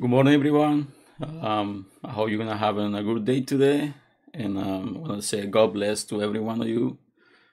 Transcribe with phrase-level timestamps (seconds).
[0.00, 0.92] Good morning, everyone.
[1.20, 3.92] Um, I hope you're gonna having a good day today,
[4.32, 6.98] and um, I want to say God bless to every one of you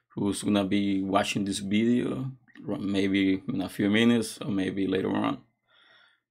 [0.09, 2.29] who's gonna be watching this video,
[2.63, 5.39] maybe in a few minutes or maybe later on.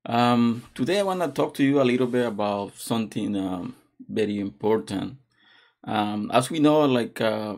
[0.07, 3.75] Um, today, I want to talk to you a little bit about something um,
[4.09, 5.17] very important.
[5.83, 7.57] Um, as we know, like uh,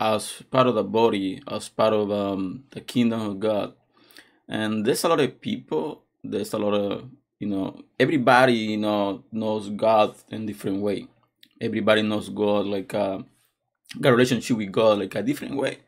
[0.00, 3.74] as part of the body, as part of um, the kingdom of God,
[4.48, 6.02] and there's a lot of people.
[6.24, 7.08] There's a lot of
[7.42, 11.08] you know everybody you know knows god in different way.
[11.60, 13.18] Everybody knows god like uh
[14.00, 15.78] got a relationship with god like a different way.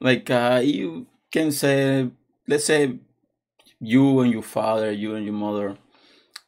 [0.00, 2.10] Like uh you can say
[2.48, 2.98] let's say
[3.78, 5.78] you and your father you and your mother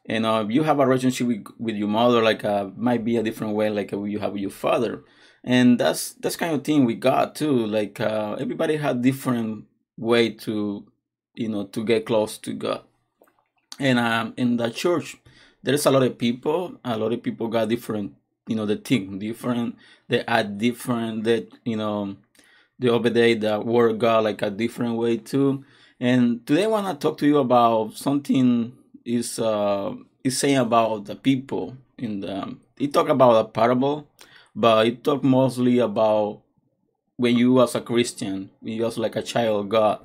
[0.05, 3.23] and uh, you have a relationship with, with your mother like uh might be a
[3.23, 5.03] different way like uh, you have with your father.
[5.45, 7.55] And that's that's kind of thing with god too.
[7.77, 9.63] Like uh everybody had different
[9.97, 10.85] way to
[11.35, 12.83] you know to get close to god
[13.81, 15.17] and um, in the church
[15.63, 18.13] there's a lot of people a lot of people got different
[18.47, 19.75] you know the thing different
[20.07, 22.15] they add different that you know
[22.77, 25.63] they obey the word god like a different way too.
[25.99, 28.73] And today i want to talk to you about something
[29.05, 29.93] is uh
[30.23, 34.07] is saying about the people in the he talk about a parable
[34.55, 36.41] but he talk mostly about
[37.17, 39.99] when you as a christian when you as like a child of god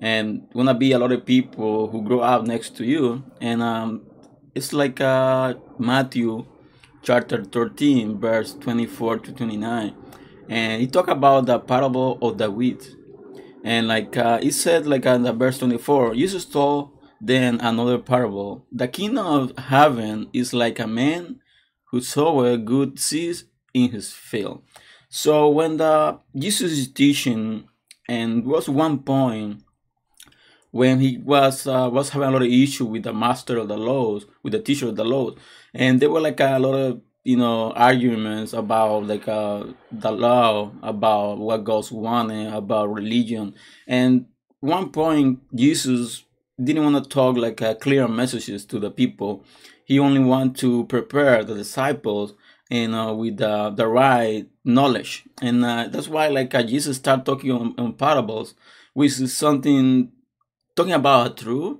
[0.00, 3.24] and gonna be a lot of people who grow up next to you.
[3.40, 4.06] And um,
[4.54, 6.46] it's like uh, matthew
[7.02, 9.94] chapter 13 verse 24 to 29
[10.48, 12.96] and he talk about the parable of the wheat.
[13.62, 18.66] And like uh, he said like in the verse 24 jesus told then another parable.
[18.70, 21.40] The kingdom of heaven is like a man
[21.90, 24.62] who sowed good seeds in his field.
[25.08, 27.68] So when the jesus is teaching
[28.08, 29.62] and was one point
[30.76, 33.76] when he was uh, was having a lot of issue with the master of the
[33.76, 35.34] laws, with the teacher of the laws,
[35.72, 40.70] and there were like a lot of you know arguments about like uh, the law,
[40.82, 43.54] about what God's wanted, about religion,
[43.86, 44.26] and
[44.60, 46.24] one point Jesus
[46.62, 49.44] didn't want to talk like uh, clear messages to the people.
[49.84, 52.34] He only wanted to prepare the disciples
[52.70, 57.24] and uh, with the, the right knowledge, and uh, that's why like uh, Jesus started
[57.24, 58.54] talking on, on parables,
[58.92, 60.10] which is something
[60.76, 61.78] talking about truth,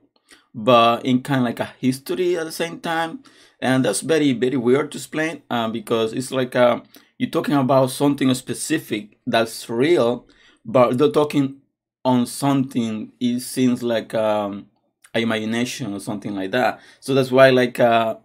[0.55, 3.23] but in kind of like a history at the same time.
[3.61, 6.81] And that's very, very weird to explain uh, because it's like uh,
[7.19, 10.27] you're talking about something specific that's real,
[10.65, 11.57] but they're talking
[12.05, 14.67] on something, it seems like um,
[15.15, 16.81] imagination or something like that.
[17.01, 18.17] So that's why, like, uh,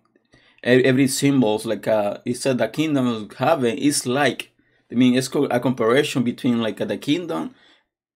[0.64, 4.52] every symbols, like, uh, it said the kingdom of heaven is like,
[4.92, 7.56] I mean, it's called a comparison between like the kingdom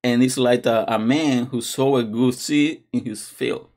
[0.05, 3.67] and it's like a, a man who sow a good seed in his field.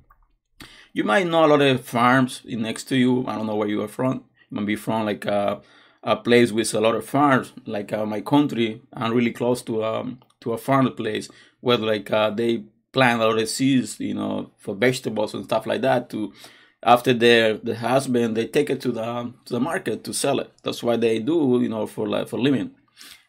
[0.93, 3.27] You might know a lot of farms next to you.
[3.27, 4.25] I don't know where you are from.
[4.50, 5.62] You might be from like a,
[6.03, 8.83] a place with a lot of farms, like uh, my country.
[8.93, 11.31] I'm really close to um to a farm place
[11.61, 15.66] where like uh, they plant a lot of seeds, you know, for vegetables and stuff
[15.66, 16.10] like that.
[16.10, 16.34] To
[16.83, 20.53] after their the husband, they take it to the to the market to sell it.
[20.62, 22.72] That's why they do, you know, for like for living.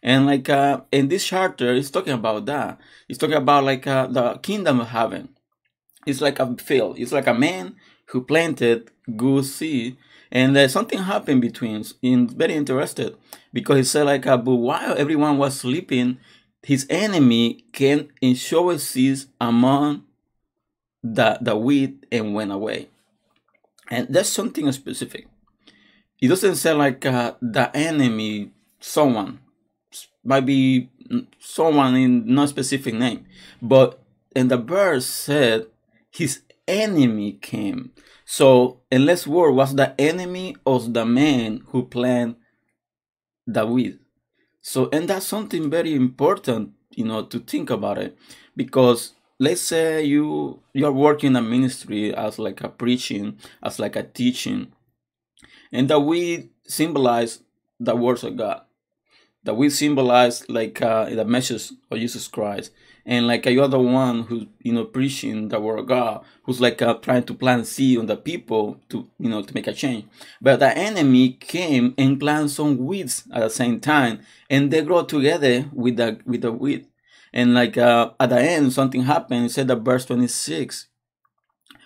[0.02, 2.80] And like uh, in this charter, it's talking about that.
[3.08, 5.30] It's talking about like uh, the kingdom of heaven.
[6.06, 6.98] It's like a field.
[6.98, 7.76] It's like a man
[8.08, 9.98] who planted good seed,
[10.32, 11.84] and uh, something happened between.
[12.02, 13.18] In very interested
[13.52, 16.18] because he said like, uh, but while everyone was sleeping,
[16.64, 20.04] his enemy came and showed seeds among
[21.04, 22.88] the the wheat and went away.
[23.90, 25.28] And that's something specific.
[26.22, 29.40] It doesn't say like uh, the enemy, someone
[30.30, 30.92] might be
[31.40, 33.26] someone in no specific name.
[33.62, 34.00] But
[34.36, 35.66] and the verse said
[36.12, 37.92] his enemy came.
[38.26, 42.36] So unless word was the enemy of the man who planned
[43.48, 43.98] the weed.
[44.62, 48.16] So and that's something very important, you know, to think about it.
[48.56, 54.04] Because let's say you you're working a ministry as like a preaching, as like a
[54.04, 54.74] teaching,
[55.72, 57.42] and we symbolize
[57.80, 58.62] the words of God
[59.44, 62.72] that we symbolize like uh, the message of Jesus Christ.
[63.06, 66.80] And like you're the one who's you know preaching the word of God, who's like
[66.82, 70.06] uh, trying to plant seed on the people to you know to make a change.
[70.42, 74.20] But the enemy came and planted some weeds at the same time,
[74.50, 76.86] and they grow together with the with the weed.
[77.34, 79.46] And like uh, at the end, something happened.
[79.46, 80.88] It said that verse twenty six,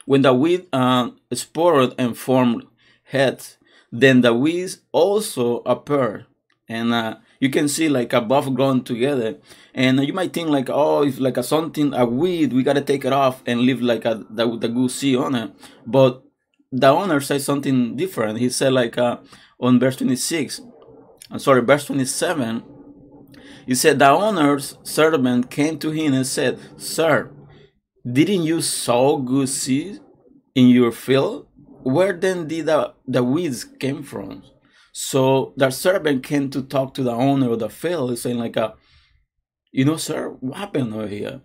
[0.06, 2.66] when the weed uh, spoiled and formed
[3.04, 3.58] heads,
[3.92, 6.26] then the weeds also appeared,
[6.68, 9.32] and uh, you can see like above grown together
[9.74, 13.04] and you might think like oh if like a something a weed we gotta take
[13.10, 15.50] it off and leave like a the, the good seed on it
[15.86, 16.24] but
[16.74, 18.40] the owner said something different.
[18.40, 19.18] He said like uh,
[19.60, 20.62] on verse 26,
[21.30, 22.64] I'm sorry, verse 27,
[23.68, 27.32] he said the owner's servant came to him and said, Sir,
[28.12, 30.00] didn't you sow good seed
[30.56, 31.48] in your field?
[31.84, 34.44] Where then did the, the weeds came from?
[34.94, 38.74] So the servant came to talk to the owner of the field, saying like, uh,
[39.72, 41.42] you know, sir, what happened over here?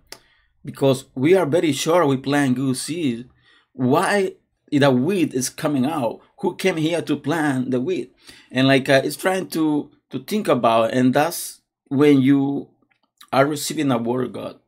[0.64, 3.28] Because we are very sure we plant good seed.
[3.72, 4.34] Why
[4.70, 6.20] the wheat is coming out?
[6.40, 8.14] Who came here to plant the wheat?
[8.50, 12.68] And like uh, it's trying to to think about, and that's when you
[13.32, 14.60] are receiving a word God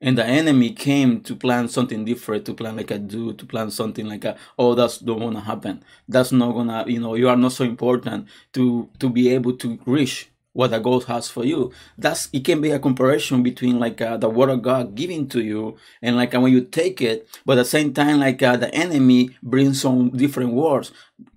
[0.00, 3.70] and the enemy came to plan something different to plan like a do to plan
[3.70, 5.82] something like a oh that's don't want to happen.
[6.08, 9.78] That's not gonna you know you are not so important to to be able to
[9.86, 11.72] reach what the God has for you.
[11.96, 15.42] That's it can be a comparison between like uh, the word of God giving to
[15.42, 18.56] you and like uh, when you take it, but at the same time like uh,
[18.56, 20.92] the enemy brings some different words.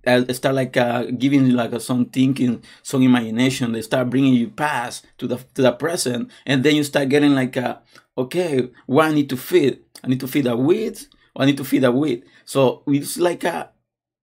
[0.06, 3.72] Uh, start like uh, giving you like uh, some thinking, some imagination.
[3.72, 7.36] They start bringing you past to the to the present, and then you start getting
[7.36, 7.78] like uh,
[8.18, 9.80] okay, what I need to feed?
[10.04, 11.08] I need to feed the weeds.
[11.36, 12.26] I need to feed the wheat.
[12.46, 13.72] So it's like a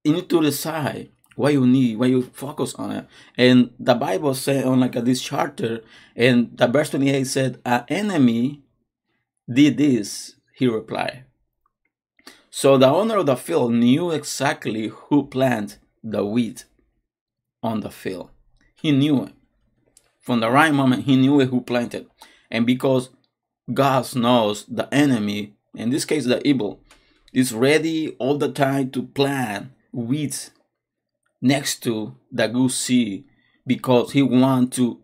[0.04, 1.10] you need to decide
[1.40, 3.06] what you need, what you focus on it.
[3.36, 5.80] And the Bible said on like this charter,
[6.14, 8.62] and the verse 28 said, An enemy
[9.50, 11.24] did this, he replied.
[12.50, 16.66] So the owner of the field knew exactly who planted the wheat
[17.62, 18.30] on the field.
[18.74, 19.32] He knew it.
[20.20, 22.06] From the right moment, he knew who planted.
[22.50, 23.08] And because
[23.72, 26.80] God knows the enemy, in this case the evil,
[27.32, 30.50] is ready all the time to plant weeds
[31.40, 33.24] next to the good seed
[33.66, 35.00] because he want to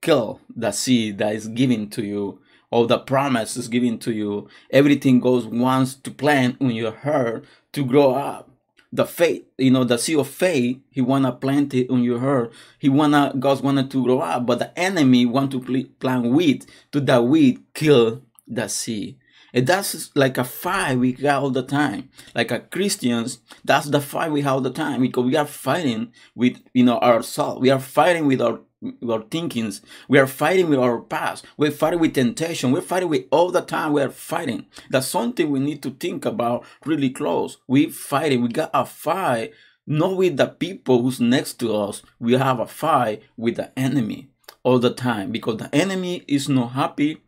[0.00, 2.40] kill the seed that is given to you
[2.70, 4.48] or the promise is given to you.
[4.70, 8.48] Everything goes wants to plant in your heart to grow up.
[8.92, 12.52] The faith, you know, the seed of faith, he wanna plant it on your heart.
[12.78, 17.00] He wanna, God wanted to grow up, but the enemy want to plant weed to
[17.00, 19.16] that weed kill the seed.
[19.52, 22.10] And that's like a fight we got all the time.
[22.34, 26.12] Like a Christians, that's the fight we have all the time because we are fighting
[26.34, 27.60] with you know ourselves.
[27.60, 29.82] We are fighting with our with our thinkings.
[30.08, 31.44] We are fighting with our past.
[31.56, 32.72] We're fighting with temptation.
[32.72, 33.92] We're fighting with all the time.
[33.92, 34.66] We are fighting.
[34.90, 37.58] That's something we need to think about really close.
[37.66, 38.42] We're fighting.
[38.42, 39.52] We got a fight
[39.86, 42.02] not with the people who's next to us.
[42.18, 44.28] We have a fight with the enemy
[44.62, 47.22] all the time because the enemy is not happy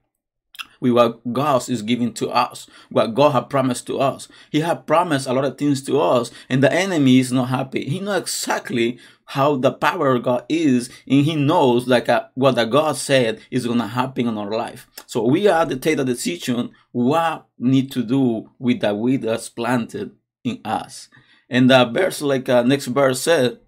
[0.82, 4.26] with what God is giving to us, what God has promised to us.
[4.50, 7.84] He has promised a lot of things to us, and the enemy is not happy.
[7.84, 12.56] He knows exactly how the power of God is, and he knows like uh, what
[12.56, 14.88] the God said is gonna happen in our life.
[15.06, 19.48] So we are to take the decision what need to do with the weed that's
[19.48, 20.10] planted
[20.42, 21.08] in us.
[21.48, 23.60] And the verse, like uh, next verse said,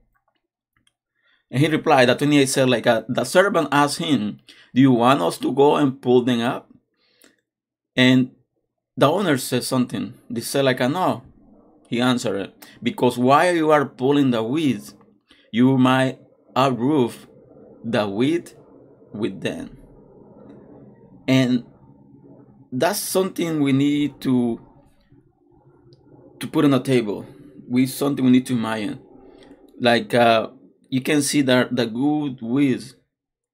[1.50, 4.40] and he replied, that 28 said, like uh, the servant asked him,
[4.74, 6.73] Do you want us to go and pull them up?
[7.96, 8.30] And
[8.96, 10.14] the owner said something.
[10.30, 11.22] They said like, no.
[11.88, 12.52] He answered,
[12.82, 14.94] because while you are pulling the weeds,
[15.52, 16.18] you might
[16.56, 17.14] uproot
[17.84, 18.52] the weed
[19.12, 19.76] with them.
[21.28, 21.64] And
[22.72, 24.60] that's something we need to
[26.40, 27.26] to put on the table.
[27.68, 29.00] We something we need to imagine.
[29.78, 30.48] Like uh,
[30.88, 32.96] you can see that the good weeds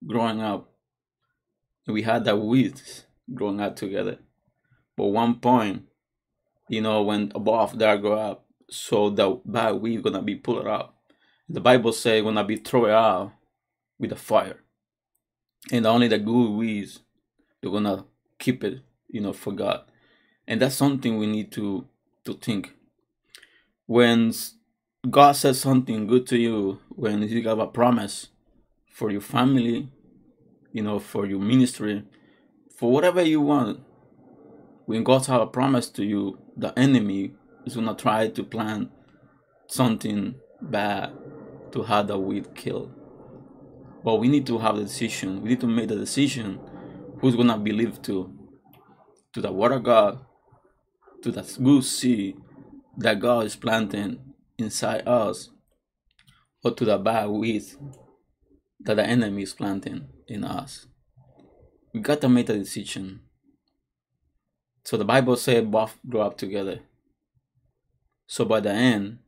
[0.06, 0.72] growing up.
[1.86, 3.04] We had the weeds
[3.34, 4.18] growing up together.
[4.96, 5.84] But one point,
[6.68, 10.94] you know, when above there grow up, so the bad weed gonna be pulled out.
[11.48, 13.32] The Bible say gonna be thrown out
[13.98, 14.62] with the fire.
[15.72, 17.00] And only the good weeds
[17.60, 18.04] they're gonna
[18.38, 19.82] keep it, you know, for God.
[20.46, 21.86] And that's something we need to
[22.24, 22.74] to think.
[23.86, 24.32] When
[25.08, 28.28] God says something good to you, when He have a promise
[28.92, 29.90] for your family,
[30.72, 32.04] you know, for your ministry,
[32.76, 33.80] for whatever you want,
[34.90, 37.32] when God has a promise to you, the enemy
[37.64, 38.90] is gonna try to plan
[39.68, 41.12] something bad
[41.70, 42.92] to have the weed killed.
[44.02, 45.42] But we need to have the decision.
[45.42, 46.58] We need to make the decision
[47.20, 48.36] who's gonna believe to
[49.32, 50.26] to the word of God,
[51.22, 52.38] to the good seed
[52.98, 54.18] that God is planting
[54.58, 55.50] inside us,
[56.64, 57.62] or to the bad weed
[58.80, 60.88] that the enemy is planting in us.
[61.94, 63.20] We got to make a decision.
[64.90, 66.80] So the Bible said both grow up together.
[68.26, 69.18] So by the end,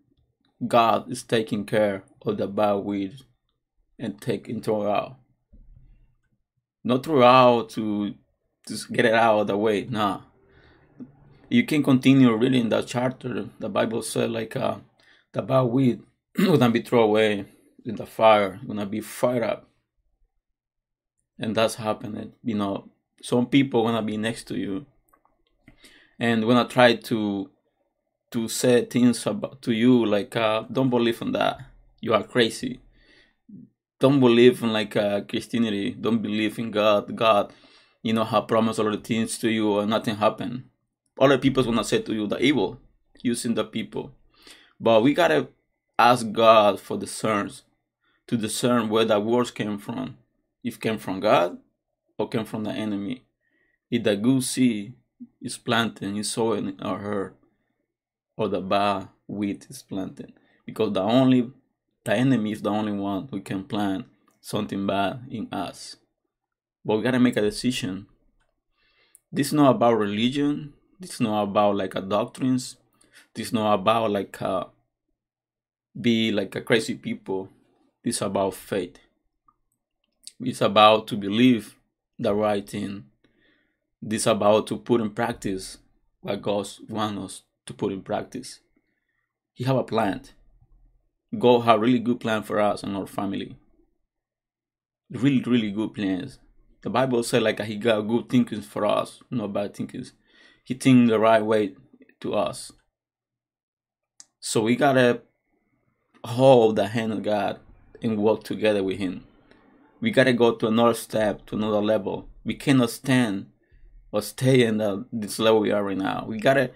[0.66, 3.22] God is taking care of the bad weeds
[3.96, 5.18] and taking out.
[6.82, 8.12] Not throw out to
[8.66, 9.84] just get it out of the way.
[9.88, 10.22] Nah.
[11.48, 13.48] You can continue reading the charter.
[13.60, 14.78] The Bible said like uh,
[15.30, 16.02] the bad weed
[16.36, 17.44] gonna be thrown away
[17.84, 19.68] in the fire, gonna be fired up.
[21.38, 22.32] And that's happening.
[22.42, 22.90] You know,
[23.22, 24.86] some people gonna be next to you
[26.18, 27.50] and when I try to
[28.32, 31.60] to say things about to you like uh, don't believe in that.
[32.00, 32.80] You are crazy.
[34.00, 35.90] Don't believe in like uh, Christianity.
[35.92, 37.14] Don't believe in God.
[37.14, 37.52] God,
[38.02, 40.64] you know, have promised all the things to you and nothing happened.
[41.20, 42.80] Other people's gonna say to you the evil
[43.20, 44.12] using the people.
[44.80, 45.48] But we gotta
[45.98, 47.62] ask God for discerns
[48.26, 50.16] to discern where the words came from.
[50.64, 51.58] If came from God
[52.18, 53.24] or came from the enemy.
[53.90, 54.94] If the good seed
[55.40, 57.34] is planted, is sowing or her,
[58.36, 60.32] or the bad wheat is planted.
[60.66, 61.50] Because the only
[62.04, 64.06] the enemy is the only one who can plant
[64.40, 65.96] something bad in us.
[66.84, 68.06] But we gotta make a decision.
[69.30, 70.74] This is not about religion.
[70.98, 72.76] This is not about like a doctrines.
[73.34, 74.64] This is not about like uh,
[75.98, 77.48] be like a crazy people.
[78.04, 78.98] This is about faith.
[80.40, 81.76] It's about to believe
[82.18, 83.04] the right thing.
[84.04, 85.78] This is about to put in practice
[86.20, 88.58] what God wants us to put in practice.
[89.52, 90.22] He have a plan.
[91.38, 93.56] God have really good plan for us and our family.
[95.08, 96.40] Really, really good plans.
[96.82, 100.14] The Bible said like he got good thinkings for us, not bad thinkings.
[100.64, 101.76] He think the right way
[102.20, 102.72] to us.
[104.40, 105.22] So we gotta
[106.24, 107.60] hold the hand of God
[108.02, 109.24] and work together with Him.
[110.00, 112.28] We gotta go to another step, to another level.
[112.44, 113.46] We cannot stand
[114.12, 116.24] or stay in the, this level we are right now.
[116.28, 116.70] We gotta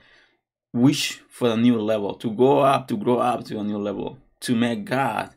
[0.73, 4.19] wish for a new level, to go up, to grow up to a new level,
[4.41, 5.31] to make God,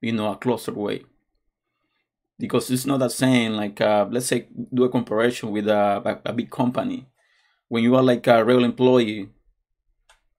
[0.00, 1.04] you know, a closer way.
[2.38, 6.30] Because it's not that saying like, uh, let's say, do a comparison with a, a,
[6.30, 7.06] a big company.
[7.68, 9.28] When you are like a real employee,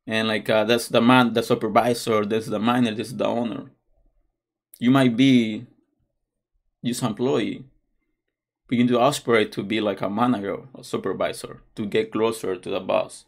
[0.08, 3.72] and like uh, that's the man, the supervisor, that's the manager, this is the owner.
[4.80, 5.66] You might be
[6.84, 7.66] just employee,
[8.72, 12.79] need to aspire to be like a manager or supervisor to get closer to the
[12.79, 13.25] boss.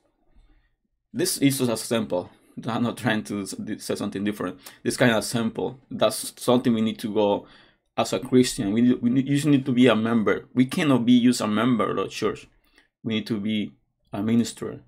[1.13, 2.29] This is just a simple.
[2.67, 4.60] I'm not trying to say something different.
[4.84, 5.79] This kind of simple.
[5.91, 7.48] That's something we need to go
[7.96, 8.72] as a Christian.
[8.72, 10.46] We we need, you need to be a member.
[10.53, 12.48] We cannot be just a member of the church.
[13.03, 13.74] We need to be
[14.12, 14.82] a minister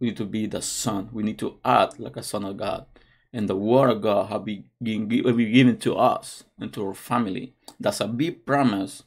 [0.00, 1.10] we need to be the son.
[1.12, 2.86] We need to act like a son of God.
[3.32, 7.52] And the word of God have been given to us and to our family.
[7.78, 9.04] That's a big promise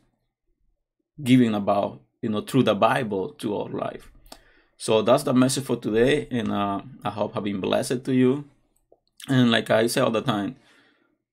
[1.21, 4.11] given about, you know, through the Bible to our life.
[4.77, 6.27] So that's the message for today.
[6.31, 8.45] And uh, I hope have been blessed to you.
[9.29, 10.57] And like I say all the time,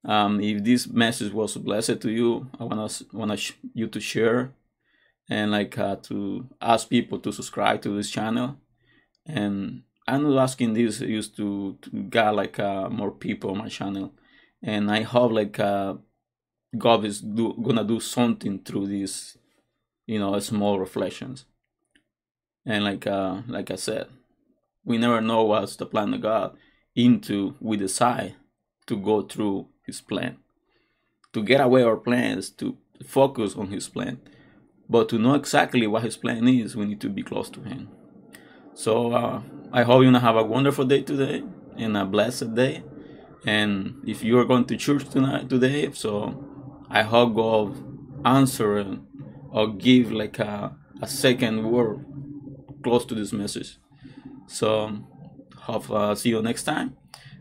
[0.05, 4.53] um, if this message was blessed to you, I want want sh- you to share
[5.29, 8.57] and like uh, to ask people to subscribe to this channel
[9.27, 13.69] and I'm not asking this used to, to get like uh, more people on my
[13.69, 14.13] channel,
[14.63, 15.95] and I hope like uh,
[16.77, 19.37] God is do, gonna do something through these,
[20.11, 21.45] you know, small reflections.
[22.67, 24.09] And like uh, like I said,
[24.85, 26.57] we never know what's the plan of God.
[26.97, 28.35] Into we decide
[28.87, 30.39] to go through His plan,
[31.33, 32.77] to get away our plans, to
[33.07, 34.21] focus on His plan.
[34.89, 37.89] But to know exactly what His plan is, we need to be close to Him.
[38.75, 41.45] So uh, I hope you're gonna have a wonderful day today
[41.77, 42.83] and a blessed day.
[43.47, 46.45] And if you are going to church tonight today, so
[46.91, 47.77] I hope God
[48.25, 48.99] answer
[49.53, 52.05] or give like a, a second word
[52.83, 53.79] close to this message.
[54.47, 54.99] So
[55.57, 56.97] hope uh, see you next time,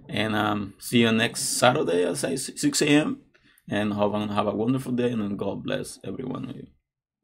[0.07, 3.21] and um, see you next Saturday at 6 a.m.
[3.71, 6.67] And hope have a wonderful day, and God bless everyone of you.